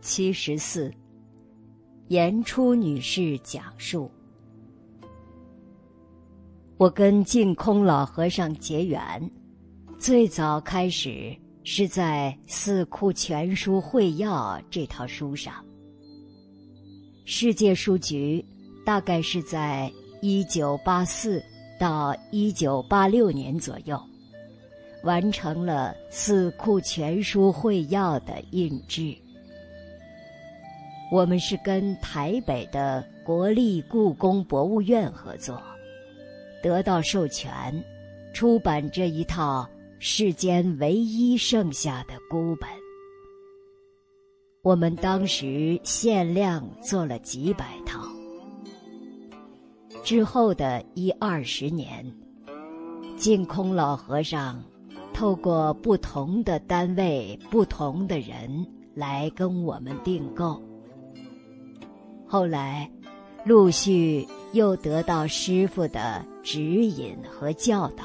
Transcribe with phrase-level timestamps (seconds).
[0.00, 0.90] 七十四，
[2.08, 4.10] 严初女士讲述：
[6.78, 9.30] 我跟净空老和尚结缘，
[9.98, 15.54] 最早开始是在《四库全书会要》这套书上。
[17.26, 18.42] 世界书局
[18.86, 19.92] 大概是在
[20.22, 21.42] 一九八四
[21.78, 24.00] 到一九八六年左右。
[25.02, 29.16] 完成了《四库全书会要》的印制。
[31.10, 35.60] 我们是跟台北的国立故宫博物院合作，
[36.62, 37.84] 得到授权，
[38.32, 39.68] 出版这一套
[39.98, 42.68] 世间唯一剩下的孤本。
[44.62, 48.06] 我们当时限量做了几百套。
[50.04, 52.06] 之后的一二十年，
[53.16, 54.62] 净空老和尚。
[55.12, 60.62] 透过不同的单位、不同的人来跟我们订购。
[62.32, 62.88] 后来，
[63.44, 68.04] 陆续又得到师傅的指引和教导，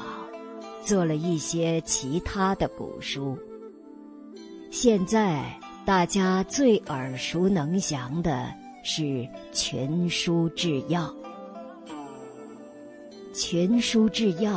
[0.82, 3.38] 做了一些其他的古书。
[4.68, 9.02] 现在大家最耳熟能详的是
[9.52, 11.02] 《群书治要》。
[13.32, 14.52] 《群书治要》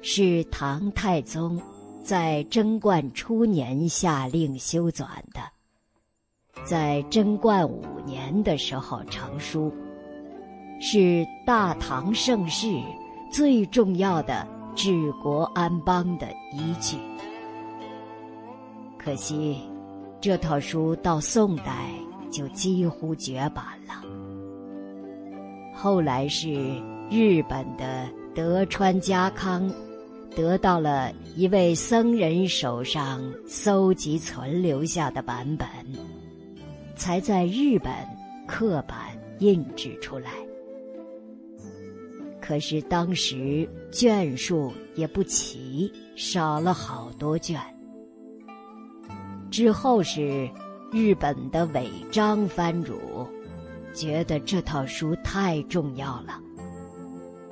[0.00, 1.60] 是唐太宗。
[2.02, 5.00] 在贞观初年下令修纂
[5.34, 5.40] 的，
[6.66, 9.72] 在贞观五年的时候成书，
[10.80, 12.66] 是大唐盛世
[13.30, 16.96] 最重要的治国安邦的依据。
[18.98, 19.60] 可惜，
[20.20, 21.88] 这套书到宋代
[22.32, 24.02] 就几乎绝版了。
[25.72, 26.52] 后来是
[27.08, 29.70] 日本的德川家康。
[30.34, 35.66] 得到了一位僧人手上搜集存留下的版本，
[36.96, 37.92] 才在日本
[38.46, 38.98] 刻版
[39.38, 40.30] 印制出来。
[42.40, 47.60] 可是当时卷数也不齐，少了好多卷。
[49.50, 50.48] 之后是
[50.92, 53.26] 日本的尾张藩主，
[53.94, 56.40] 觉得这套书太重要了。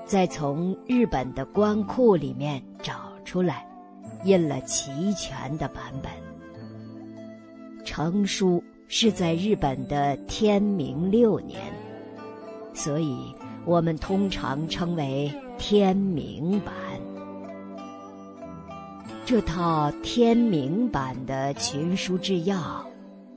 [0.06, 3.66] 再从日本的官库里面找出来，
[4.25, 6.12] 印了齐全的版本。
[7.84, 11.61] 成书是在日本的天明六年，
[12.72, 13.17] 所以
[13.65, 16.75] 我们通常称为天明版。
[19.25, 22.84] 这套天明版的群书治要，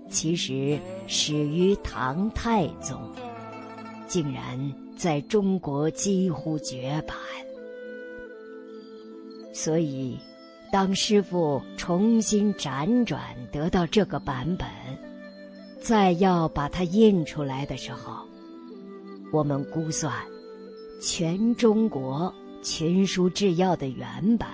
[0.09, 2.99] 其实始于唐太宗，
[4.07, 4.73] 竟然。
[4.97, 7.15] 在中国几乎绝版，
[9.53, 10.17] 所以
[10.71, 13.21] 当师傅重新辗转
[13.51, 14.67] 得到这个版本，
[15.81, 18.25] 再要把它印出来的时候，
[19.31, 20.13] 我们估算，
[21.01, 24.49] 全中国群书制药的原版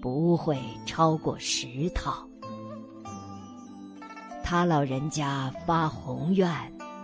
[0.00, 2.26] 不会超过十套。
[4.42, 6.50] 他老人家发宏愿，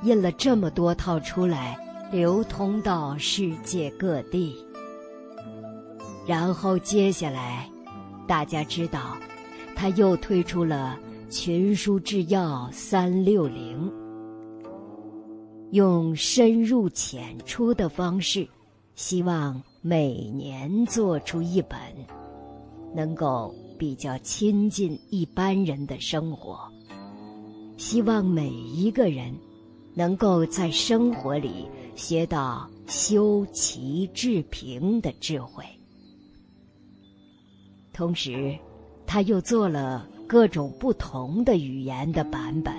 [0.03, 1.79] 印了这么多套出来。
[2.13, 4.57] 流通到世界各地，
[6.27, 7.71] 然后接下来，
[8.27, 9.17] 大家知道，
[9.77, 10.99] 他又推出了
[11.31, 13.89] 《群书治要三六零》，
[15.71, 18.49] 用深入浅出的方式，
[18.97, 21.79] 希望每年做出一本，
[22.93, 26.59] 能够比较亲近一般人的生活，
[27.77, 29.33] 希望每一个人
[29.95, 31.65] 能够在生活里。
[31.97, 35.63] 学到修齐治平的智慧，
[37.93, 38.57] 同时，
[39.07, 42.73] 他又做了各种不同的语言的版本：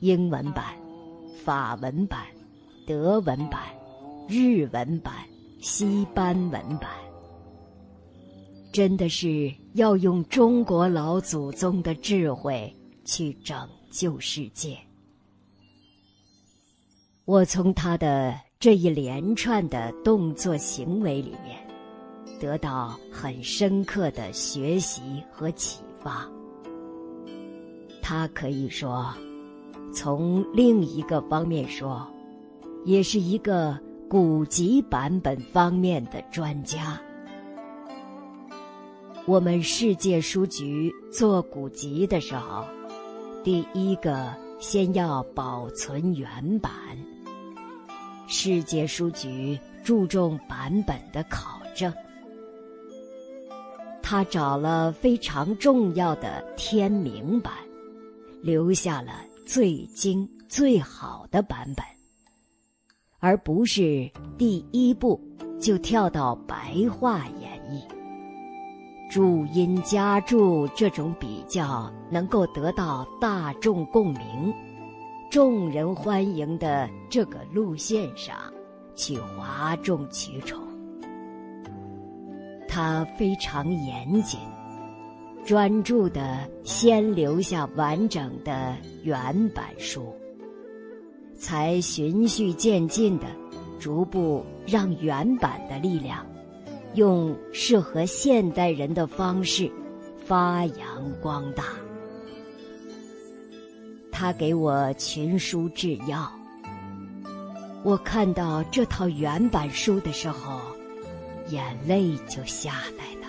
[0.00, 0.74] 英文版、
[1.44, 2.26] 法文版、
[2.84, 3.60] 德文版、
[4.28, 5.14] 日文版、
[5.60, 6.90] 西班文版。
[8.72, 12.74] 真的是要用中国老祖宗的智慧
[13.04, 13.56] 去拯
[13.88, 14.76] 救世界。
[17.24, 21.63] 我从他的这一连串的动作行为里面，
[22.40, 26.28] 得到很深刻的学习和启发。
[28.02, 29.12] 他可以说，
[29.94, 32.06] 从另一个方面说，
[32.84, 33.78] 也是一个
[34.08, 37.00] 古籍版本方面的专家。
[39.26, 42.62] 我们世界书局做古籍的时候，
[43.42, 46.70] 第一个先要保存原版。
[48.26, 51.90] 世界书局注重版本的考证，
[54.06, 57.54] 他找了非常重要的天明版，
[58.42, 59.12] 留下了
[59.46, 61.82] 最精最好的版本，
[63.18, 64.06] 而不是
[64.36, 65.18] 第一步
[65.58, 67.82] 就跳到白话演绎。
[69.10, 74.52] 注音加注这种比较能够得到大众共鸣、
[75.30, 78.36] 众人欢迎的这个路线上，
[78.94, 80.73] 去哗众取宠。
[82.74, 84.40] 他非常严谨。
[85.46, 90.12] 专注的先留下完整的原版书，
[91.38, 93.26] 才循序渐进的
[93.78, 96.26] 逐步让原版的力量，
[96.94, 99.70] 用适合现代人的方式
[100.24, 101.62] 发扬光大。
[104.10, 106.28] 他给我群书制药，
[107.84, 110.58] 我看到这套原版书的时候，
[111.48, 113.28] 眼泪就下来了。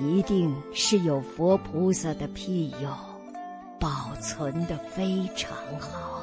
[0.00, 2.88] 一定是有佛菩萨的庇佑，
[3.80, 6.22] 保存的非常好。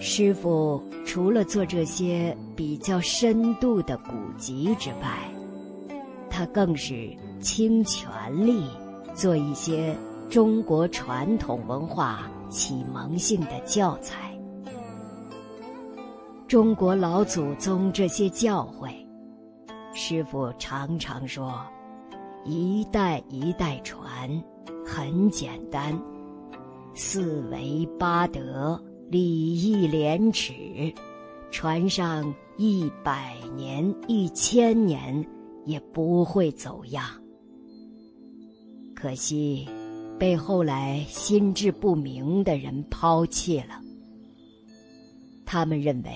[0.00, 5.28] 师傅除了做这些比较深度的古籍之外，
[6.30, 7.10] 他更是
[7.40, 8.06] 倾全
[8.46, 8.64] 力
[9.14, 9.96] 做一些
[10.28, 14.27] 中国传统文化启蒙性的教材。
[16.48, 18.90] 中国老祖宗这些教诲。
[19.92, 21.62] 师傅常常说
[22.42, 24.42] ：“一代一代传，
[24.82, 25.94] 很简单，
[26.94, 30.54] 四维八德，礼义廉耻，
[31.50, 35.22] 传上一百年、一千年
[35.66, 37.04] 也不会走样。
[38.96, 39.68] 可惜，
[40.18, 43.78] 被后来心智不明的人抛弃了。
[45.44, 46.10] 他们认为，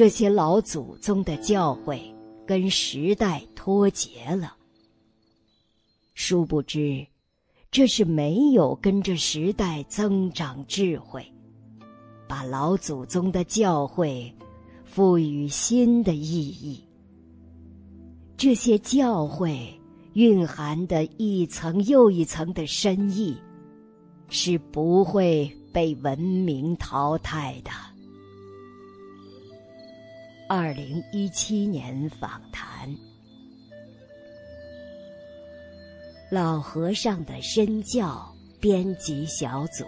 [0.00, 2.00] 这些老祖宗的教诲。”
[2.48, 4.56] 跟时代脱节了，
[6.14, 7.06] 殊不知，
[7.70, 11.22] 这是没有跟着时代增长智慧，
[12.26, 14.32] 把老祖宗的教诲
[14.84, 16.82] 赋予新的意义。
[18.36, 19.68] 这些教诲
[20.14, 23.36] 蕴含的一层又一层的深意，
[24.28, 27.70] 是不会被文明淘汰的。
[30.52, 32.92] 二零一七年访谈，
[36.28, 39.84] 老和尚的身教编辑小组。